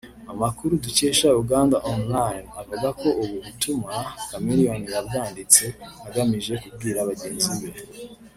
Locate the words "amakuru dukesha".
0.31-1.27